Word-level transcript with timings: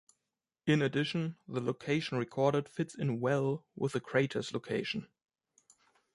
In 0.65 0.81
addition, 0.81 1.37
the 1.47 1.61
location 1.61 2.17
recorded 2.17 2.67
fits 2.67 2.95
in 2.95 3.19
well 3.19 3.63
with 3.75 3.91
the 3.93 3.99
crater's 3.99 4.51
location. 4.51 5.07